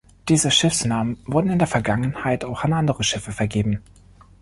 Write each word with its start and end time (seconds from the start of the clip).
Diese 0.29 0.49
Schiffsnamen 0.49 1.19
wurden 1.27 1.51
in 1.51 1.59
der 1.59 1.67
Vergangenheit 1.67 2.43
auch 2.43 2.63
an 2.63 2.73
andere 2.73 3.03
Schiffe 3.03 3.31
vergeben. 3.31 3.83